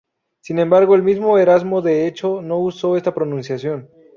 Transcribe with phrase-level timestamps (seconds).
[0.39, 3.87] Sin embargo, el mismo Erasmo de hecho no usó esta pronunciación.